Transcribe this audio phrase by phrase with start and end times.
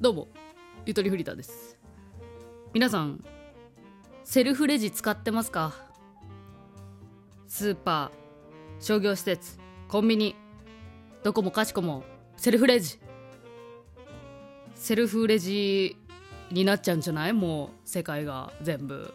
[0.00, 0.28] どうも
[0.86, 1.76] ゆとりフリーターです。
[2.72, 3.24] 皆さん
[4.22, 5.74] セルフレジ使ってますか？
[7.48, 9.58] スーパー商業施設
[9.88, 10.36] コンビニ
[11.24, 12.04] どこもかしこも
[12.36, 13.00] セルフレジ。
[14.76, 15.96] セルフレジ
[16.52, 17.32] になっちゃうんじゃない？
[17.32, 19.12] もう世界が全部。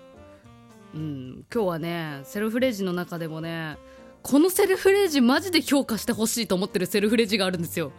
[0.94, 3.78] うん今日はねセルフレジの中でもね
[4.22, 7.94] このセルフレジマジで評価してほしいと思ってるセルフレジがあるんですよ。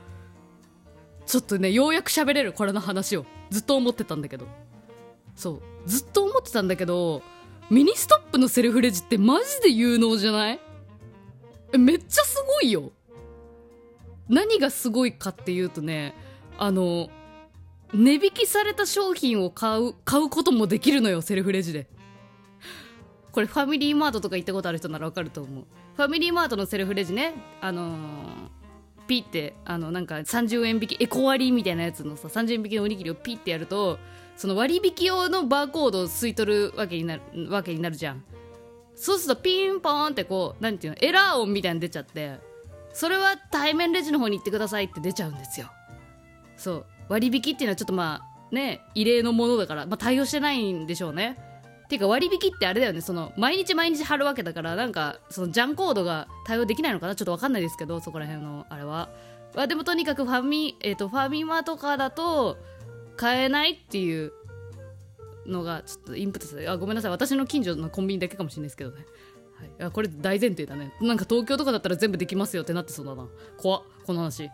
[1.27, 4.46] ちょっとねようやく喋れるこれの話をずっと思ってたんだけど。
[5.37, 5.63] そう。
[5.87, 7.23] ずっと思ってたんだけど
[7.71, 10.61] ミニストップのセルフレジってマジで有能じゃない？
[11.77, 12.93] めっちゃすごいよ。
[14.29, 16.15] 何がすごいかっていうとね
[16.57, 17.11] あの
[17.93, 21.89] 値引きされた商品を買う買うこともできるのよセルフレジで。
[23.32, 25.65] これファミリーマートとか行ったことある人ならわかると思う。
[25.96, 27.95] ファミリーマートのセルフレジねあのー
[29.07, 33.98] ピッてあのなんか30円引きエコ割みたいなやつのさ30円引きのおにぎりをピッてやると
[34.36, 38.25] その割引用のバーコードを吸い取るわけになるわけになるじゃん。
[38.97, 42.39] そうするとピンポーンってこうなんていうのエラー音みたいに出ちゃって
[42.92, 45.70] それは対面レジの方に行ってくださいって出ちゃうんですよ。
[46.57, 46.86] そう。
[47.09, 51.36] 割引っていうのはちょっとまあね異例のものだから、まあ、対応してないんでしょうね。
[51.89, 53.01] ていうか割引ってあれだよね。
[53.01, 57.15] その毎日毎日貼るわけだからなんかそのジャンコードが対応できないのかな？
[57.15, 59.11] ちょっとわかんないですけどそこら辺のあれは、
[59.55, 62.59] まあ、でもとにかくファミ、えー、とファミマとかだと
[63.17, 64.33] 買えないっていう
[65.47, 67.11] のがちょっとインプットされあごめんなさい。
[67.11, 69.05] 私の近所のコンビニだけかもしれないですけどね、
[69.79, 70.95] はい、あこれ大前提だね。
[71.03, 73.29] なんか東京とかだったら全部できますよってなってそうだな。
[73.59, 73.83] 怖っ。
[74.07, 74.51] この話。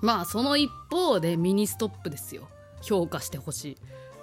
[0.00, 2.48] まあその一方でミニストップですよ。
[2.82, 3.76] 評価してほしい。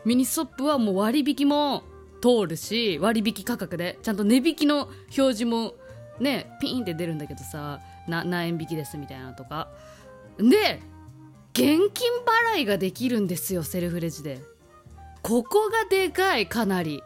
[0.06, 1.84] ミニストップはもう割引も
[2.22, 4.00] 通るし割引価格で。
[4.02, 5.74] ちゃんと値引きの表示も
[6.20, 9.70] ねピンって出るんだけどさ何円引きですみたいなとか。
[10.38, 10.82] で
[11.54, 12.12] 現金
[12.54, 14.42] 払いができるんですよセルフレジで。
[15.22, 17.02] ここがでかいかなり。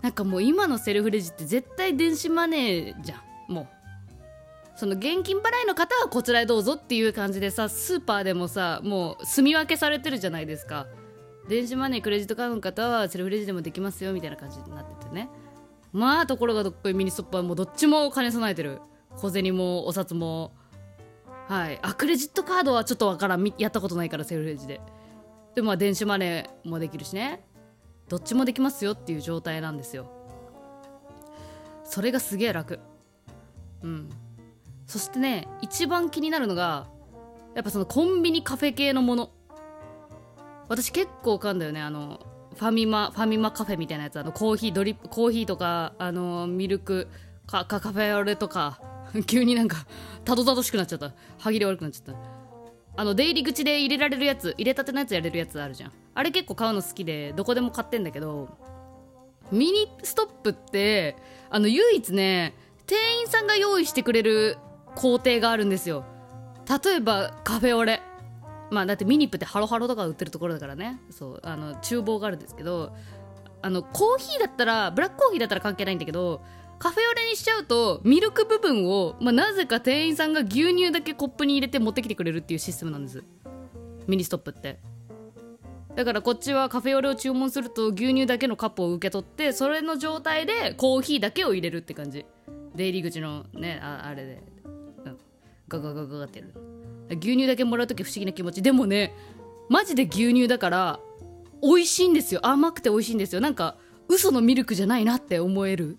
[0.00, 3.52] なんかもう今のセルフレジって絶対電子マネーじゃん。
[3.52, 3.68] もう。
[4.74, 10.86] その現金払いの方はこちらへどうぞっていう感じでさスーパーでもさもう住み分けされてるじゃないですか。
[11.48, 15.28] 電子マネークレジットカードの方はセルフレジでもできますよみたいな感じになっててね。
[15.92, 18.80] まあところがどっこいミニストップはもうどっちも兼ね備えてる。
[19.16, 20.54] 小銭もお札も。
[21.48, 21.78] はい。
[21.82, 23.54] あクレジットカードはちょっとわからん。
[23.58, 24.80] やったことないからセルフレジで。
[25.54, 27.44] でもまあ電子マネーもできるしね。
[28.08, 30.10] どっちもできますよっていう状態なんですよ。
[31.84, 32.80] それがすげえ楽。
[33.82, 34.08] うん。
[34.86, 36.86] そしてね一番気になるのが
[37.54, 39.30] やっぱそのコンビニカフェ系のもの。
[40.68, 41.80] 私結構買うんだよね。
[41.80, 42.20] あの
[42.56, 44.18] ファミマファミマカフェみたいなやつ。
[44.18, 47.08] あのコーヒードリップコーヒーとかあのミルク
[47.46, 48.80] カカフェオレとか。
[49.26, 49.86] 急になんか
[50.24, 51.12] たどたどしくなっちゃった。
[51.38, 52.18] 歯切れ悪くなっちゃった。
[52.94, 55.92] あの出入り口で入れられるやつ入れたてのやつやれるやつあるじゃん。
[56.14, 58.48] あれ結構買うの好きでどこでも買ってんだけど
[59.50, 61.16] ミニストップって
[61.50, 62.54] あの唯一ね
[62.86, 64.58] 店員さんが用意してくれる
[64.94, 66.04] 工程があるんですよ。
[66.84, 68.02] 例えばカフェオレ。
[68.72, 70.98] まあだってミニップってハロハロとか売ってるところだからね。
[71.10, 72.96] そうあの厨房があるんですけど
[73.60, 76.42] あのコーヒーだったらブラックコーヒーだったら関係ないんだけど
[76.78, 83.22] カフェオレにしちゃうとミルク部分を、まあ、なぜか店員さんが牛乳だけコップに入れて持ってきてくれるっていうシステムなんです。
[84.08, 84.80] ミニストップって。
[85.94, 92.24] だからこっちはカフェオレを注文すると牛乳だけのカップを受け取ってそれの状態でコーヒーだけを入れるって感じ。
[92.74, 94.68] 出入り口のねああれで、う
[95.10, 95.18] ん、
[95.68, 96.54] ガガガガガってやる。
[97.12, 98.62] 牛乳だけもらう時不思議な気持ち。
[98.62, 99.14] でもね
[99.68, 101.00] マジで牛乳だから
[101.62, 102.40] 美味しいんですよ。
[102.46, 103.40] 甘くて美味しいんですよ。
[103.40, 103.76] なんか
[104.08, 105.96] 嘘のミルクじゃないなって思える。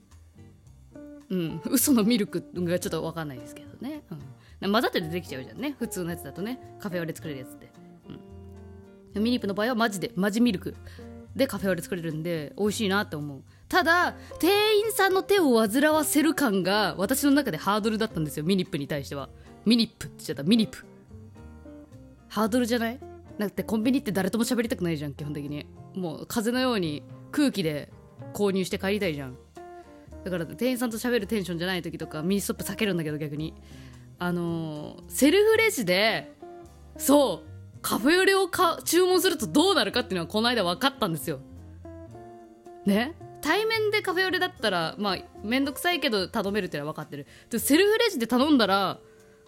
[1.29, 1.61] うん。
[1.65, 4.03] 嘘のミルクがちょっと分かんないですけどね、
[4.61, 5.75] うん、混ざって出てきちゃうじゃんね。
[5.79, 6.59] 普通のやつだとね。
[6.79, 7.71] カフェオレ作れるやつって、
[9.15, 10.75] うん、ミニップの場合はマジでマジミルク
[11.35, 13.41] でカフェオレ作れるんで美味しいなって思う。
[13.69, 18.43] ただ店員さんの手を煩わせる感が私の中でハードルだったんですよ。
[18.43, 19.29] ミニップに対しては。
[19.65, 20.43] ミニップって言っちゃった。
[20.43, 20.85] ミニップ。
[22.33, 22.99] ハードルじゃない？
[23.37, 25.67] だってコンビニって誰とも喋りたくないじゃん基本的に。
[25.93, 27.91] もう風のように空気で
[28.33, 29.37] 購入して帰りたいじゃん。
[30.23, 33.53] だから店員さんと喋るテンションじゃない時とかミニストップ避けるんだけど逆に。
[34.17, 36.33] あのー、セルフレジで
[36.97, 41.39] そうカフェオレをか注文するとどうなるかっていうのはこの間分かったんですよ。
[42.87, 43.13] ね？
[43.41, 47.27] 対面でカフェオレだったらまあ面倒くさいけど頼めるっていうのは分かってる。
[47.51, 48.97] でセルフレジで頼んだら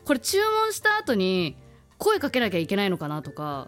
[0.03, 1.57] これ注文した後に
[1.97, 3.67] 声かけなきゃいけないのかなとか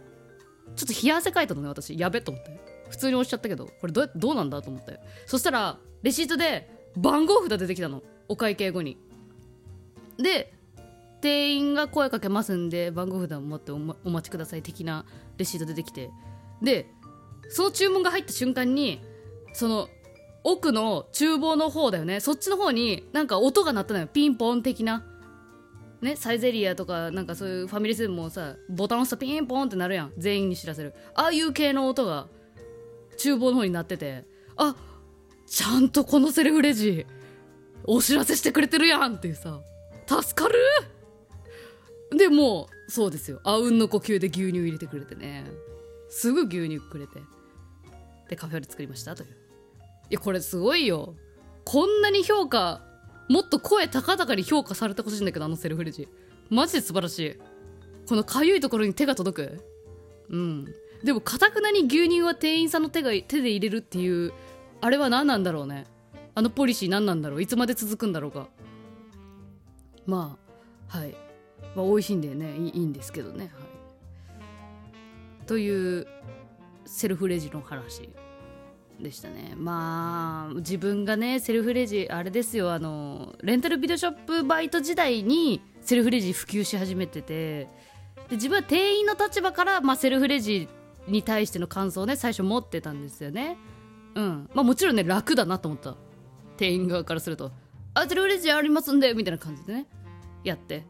[0.75, 1.97] ちょっと冷や汗かいたのね私。
[1.97, 2.59] やべと思って。
[2.89, 4.99] 普通に押しちゃったけどこれどうどうなんだと思って。
[5.25, 8.03] そしたらレシートで番号札出てきたの。
[8.27, 8.97] お会計後に。
[10.17, 10.53] で
[11.21, 15.05] 店員が声かけますんで番号札を持ってお,、ま、お待ちください的な
[15.37, 16.09] レシート出てきて。
[16.61, 16.87] で
[17.49, 19.01] その注文が入った瞬間に
[19.53, 19.89] その
[20.43, 22.19] 奥の厨房の方だよね。
[22.19, 24.07] そっちの方になんか音が鳴ったのよ。
[24.07, 25.05] ピンポン的な。
[26.01, 30.13] ねサイゼリアとかなんかそういうファミレスでもさボタン押すとピンポンってなるやん。
[30.17, 30.93] 全員に知らせる。
[31.15, 32.27] ああいう系の音が
[33.17, 34.75] 厨房の方になっててあ
[35.47, 37.05] ちゃんとこのセルフレジ
[37.85, 39.59] お知らせしてくれてるやんっていうさ
[40.05, 40.55] 助かる？
[42.17, 43.41] でもうそうですよ。
[43.43, 45.45] あうんの呼吸で牛乳入れてくれてね。
[46.09, 47.19] すぐ牛乳くれて。
[48.29, 49.29] でカフェオレ作りましたという。
[50.09, 51.15] いやこれすごいよ。
[51.65, 52.81] こんなに評価
[53.29, 56.07] もっと声高々に評価されてほしいんだけどあのセルフレジ。
[56.49, 57.35] マジで素晴らしい。
[58.07, 59.65] このかゆいところに手が届く。
[60.29, 60.65] うん。
[61.03, 64.33] でもかたくなに牛乳は店員さんの手が手で入れるっていう
[64.81, 65.85] あれは何なんだろうね。
[66.35, 67.41] あのポリシー何なんだろう。
[67.41, 68.47] いつまで続くんだろうか。
[70.05, 70.37] ま
[70.89, 71.15] あはい。
[71.75, 72.55] まあ美味しいんでね。
[72.55, 73.51] いいんですけどね。
[73.53, 73.65] は
[75.43, 75.45] い。
[75.45, 76.07] という
[76.85, 78.09] セルフレジの話。
[78.99, 79.53] でしたね。
[79.55, 87.67] まあ自分がねセルフレジあれですよあのレンタルビデオショップバイト時代にセルフレジ普及し始めてて
[88.29, 90.67] で自分は店員の立場から、まあ、セルフレジ
[91.07, 93.57] に対しての感想をね最初持ってたんですよね。
[94.15, 94.49] うん。
[94.53, 95.95] まあもちろんね楽だなと思った。
[96.57, 97.51] 店員側からすると
[97.93, 99.85] 「あセルフレジありますんで」みたいな感じでね
[100.43, 100.85] やって。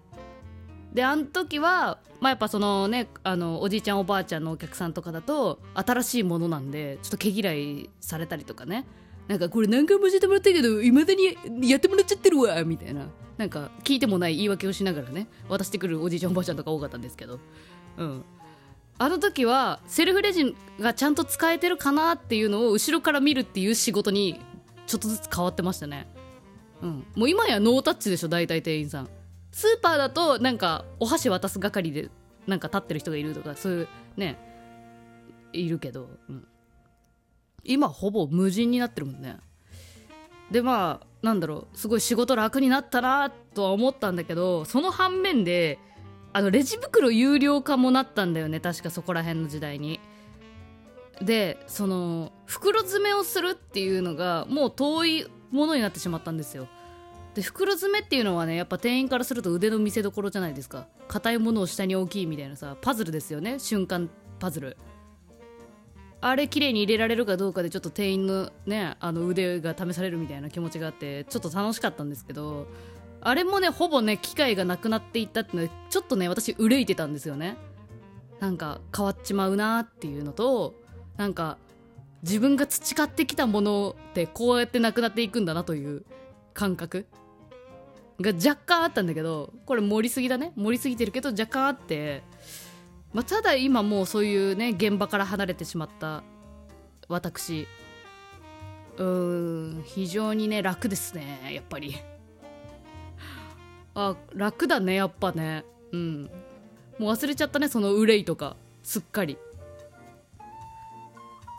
[0.93, 8.85] であの時はまあやっぱそのねあのおじいちゃんおばあちゃんのお客さんとかだと新しいものなんでちょっと毛嫌いされたりとかね。
[9.27, 13.07] なんかこれ何回も教えてもらったけどいまだにやってもらっちゃってるわみたいな。
[13.37, 17.39] なんか聞いてもない言い訳をしながらね渡してくるおじいちゃんおばあちゃんとか多かったんですけど。
[17.97, 18.23] うん。
[18.99, 24.39] あの時はセルフレジがちゃんと使えてるかなっていうのを後ろから見るっていう仕事に
[24.87, 26.07] ちょっとずつ変わってましたね。
[26.81, 27.05] うん。
[27.15, 29.09] もう今やノータッチでしょ大体店員さん。
[29.51, 32.09] スーパーだとなんかお箸渡す係で
[32.45, 34.37] なんか立ってる人がいるとかそういうね
[35.53, 36.47] いるけど、うん、
[37.63, 39.37] 今ほぼ無人になってるもんね。
[40.51, 45.77] でまあなんだろうすごい仕事楽になったなとは思ったんだけどその反面で
[46.31, 49.99] あのレジ袋有料化もなったんだよね確かそこら辺の時代に。
[51.21, 56.67] でその袋詰めをするっていうのがもう遠いものになってしまったんですよ。
[57.37, 60.87] で袋詰めっていうのはねやっぱ店員からすると腕の見せ所じゃないですか。
[61.07, 63.59] 硬いものを下に大きいみたいなさパズルですよね。
[63.59, 64.75] 瞬間パズル。
[66.19, 72.65] あれ綺麗に入れられるかどうかでちょっと店員のねあの腕が試されるみたいな気持ちがあってちょっと楽しかったんですけど
[73.21, 77.55] あれもねほぼね機会がなくなっていったっていうのでちょっとね私憂いてたんですよね。
[78.39, 80.73] なんか変わっちまうなっていうのと
[81.17, 81.59] なんか
[82.23, 86.03] 自分が培ってきたものってこうやってなくなっていくんだなという
[86.55, 87.05] 感覚。
[88.19, 90.51] が若干あったんだけどこれ盛りすぎだね。
[90.55, 92.23] 盛りすぎてるけど若干あって、
[93.13, 96.23] まあ、ただ今もうそういうね現場から離れてしまった
[97.07, 97.67] 私。
[98.97, 101.95] うーん非常にね楽ですねやっぱり。
[103.93, 105.63] あ楽だねやっぱね。
[105.91, 106.23] うん。
[106.99, 108.55] もう忘れちゃったねその憂いとか。
[108.83, 109.37] すっかり。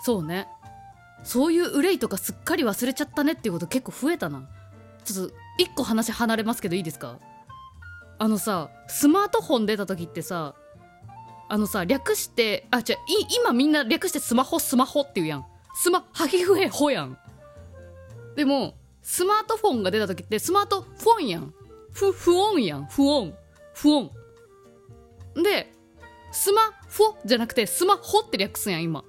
[0.03, 0.49] そうね。
[1.25, 4.49] そういう憂いとかすっかり忘れちゃったねっていうこと結構増えたな。
[5.05, 7.19] ちょっと一個話離れますけどいいですか？
[8.19, 10.55] あのさスマートフォン出た時ってさ
[11.49, 12.85] あのさ略してあ違う
[13.43, 15.47] 今みんな略してスマホスマホって言うやん。
[15.81, 17.19] スマハギフヘホやん。
[18.37, 21.55] でもスマートフォンが出た時ってスマートフォンやん。
[21.93, 22.87] フ不音やん。
[22.87, 23.35] 不音。
[23.75, 24.11] 不音。
[25.43, 25.73] で
[26.33, 26.63] スマ
[26.97, 29.05] ホじゃなくてスマホって略すんやん今。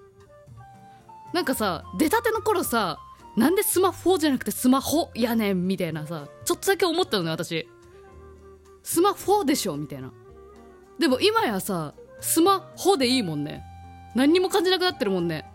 [1.34, 3.00] なんかさ出たての頃さ
[3.40, 7.70] なんでスマホじゃなくてスマホやねんみたいなさちょっとだけ思ったのね私。
[8.84, 10.12] スマホでしょみたいな。
[11.00, 13.64] でも今やさスマホでいいもんね。
[14.14, 15.46] 何にも感じなくなってるもんね。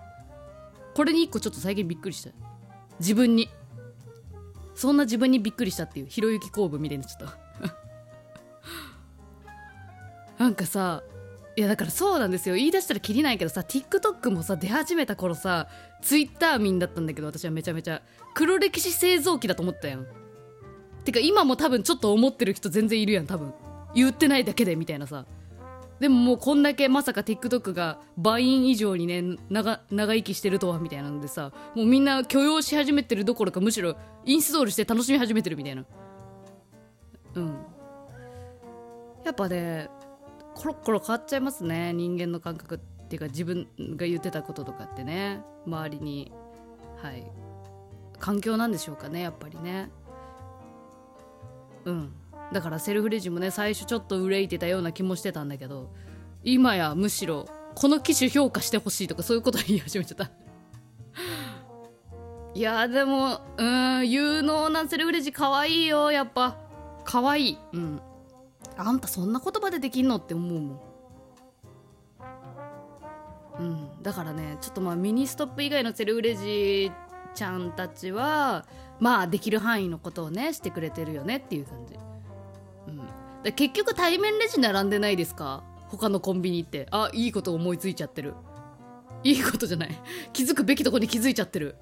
[0.95, 2.31] これに一個ちょっと最近びっくりした。
[3.01, 3.51] 自分に。
[4.75, 7.37] そんな自分にびっくりしたっていうひろゆき公文みたいになっちゃっ
[10.39, 10.43] た。
[10.43, 11.03] なんかさ
[11.57, 12.57] いやだからそうなんですよ。
[12.57, 15.69] 言い出したらきりないけどさ TikTok もさ出始めた頃さ
[16.03, 18.03] Twitter 民だったんだけど私はめちゃめちゃ。
[18.35, 20.07] 黒歴史製造機だと思ったやん。
[21.05, 23.55] てか今も多分ちょっと思ってる人全然いるやん多分。
[23.95, 25.27] 言ってないだけでみたいなさ。
[26.01, 31.53] でももうこんだけまさか TikTok が倍以上にね長長生きしてるとはみたいなのでさ。
[31.77, 35.85] もうみんな許容し始めてるどころかむしろインストールして楽しみ始めてるみたいな。
[37.35, 37.57] うん。
[39.25, 39.89] やっぱね
[40.55, 41.93] コロコロ変わっちゃいますね。
[41.93, 45.43] 人間の感覚っていうか自分が言ってたこととかってね。
[45.67, 46.33] 周りに。
[47.03, 47.25] はい。
[48.19, 49.21] 環境なんでしょうかね。
[49.21, 49.91] やっぱりね。
[51.85, 52.13] うん。
[52.53, 55.91] だからセルフレジもね最初ちょっと憂いてたような気もしてたんだけど
[56.43, 60.31] 今やむしろこの機種評価してほしいとかそういうこと言い始めちゃった。
[62.55, 66.57] いやでもうん有能なセルフレジかわいいよやっぱ。
[67.05, 67.59] かわいい。
[67.73, 68.01] うん。
[68.77, 70.81] あんたそんな言葉でできんのって思うもん。
[73.61, 74.03] うん。
[74.03, 76.91] だからねちょっとまあミニストップ以外のセルフレジ
[77.35, 78.67] ちゃんたちは
[79.01, 81.95] まあできる範囲のことをねしてくれてるよねっていう感じ、
[82.89, 83.01] うん、
[83.43, 85.65] で結局対面レジ並んでないですか？
[85.89, 86.89] 他のコンビニって。
[86.91, 88.35] あいいこと思いついちゃってる。
[89.23, 89.91] いいことじゃない。
[90.33, 91.77] 気づくべきとこに気づいちゃってる。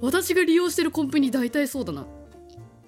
[0.00, 2.06] 私が利用してるコンビニ大体そうだな。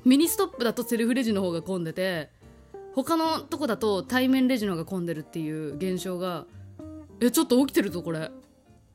[0.05, 2.31] ミニストップだとセルフレジの方が混んでて
[2.95, 6.47] 他のとこだと対面レジのが混んでるっていう現象が
[7.21, 8.31] えちょっと起きてるぞこれ。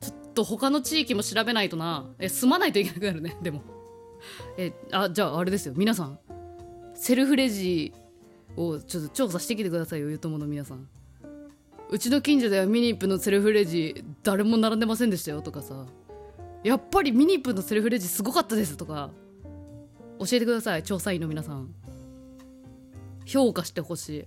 [0.00, 2.06] ちょっと他の地域も調べないとな。
[2.18, 3.36] え住まないといけなくなるね。
[3.40, 3.62] でも。
[4.58, 5.74] えあじゃああれですよ。
[5.76, 6.18] 皆さん
[6.94, 7.92] セルフレジ
[8.56, 10.88] をちょっと調査してきてくださいよゆともの皆さん。
[11.88, 15.86] うちの近所ではミニップのセルフレジ誰も並んでませんでしたよとかさ。
[16.64, 19.10] やっぱりミニップのセルフレジすごかったですとか。
[20.18, 21.72] 教えてください調査員の皆さん。
[23.26, 24.24] 評価してほしい。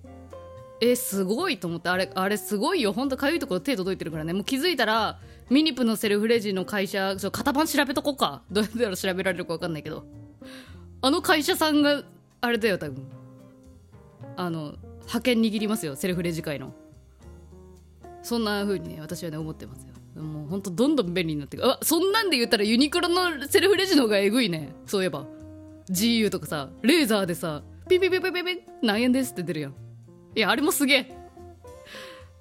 [0.82, 1.90] えすごいと思って。
[1.90, 2.94] あれあれすごいよ。
[2.94, 4.34] ほんとかゆいところ手届いてるからね。
[4.34, 8.44] もう気づいたらミニプのセルフレジの会社ちょ型番調べとこうか。
[8.52, 10.06] どうやったら調べられるか分かんないけど。
[11.02, 12.04] あの会社さんが
[12.42, 13.04] あれだよ多分。
[14.36, 16.74] あの派遣握りますよセルフレジ会の。
[18.22, 20.22] そんな風にね私はね思ってますよ。
[20.22, 21.66] もうほんとどんどん便利になってく。
[21.66, 24.74] あそんなんで言ったらユニクロのセルフレジの方がえぐいね。
[24.86, 25.26] そういえば。
[25.90, 29.74] GU とかさレーザーでさピピピピピピ何円ですって出るやん
[30.36, 31.12] いやあれもすげえ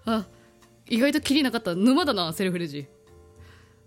[0.05, 0.27] あ
[0.87, 2.87] 意外とキリなかった沼だなセルフレジ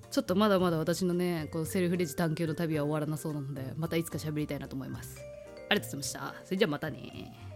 [0.10, 5.20] ちょっとまだまだ私のねこのセルフレジ探求の旅は終わらなそうなのでまたいつか喋りたいなと思います
[5.70, 7.51] ありがとうございましたそれじゃあまたね